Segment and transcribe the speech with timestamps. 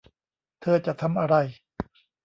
[0.61, 1.35] เธอจะทำอะไร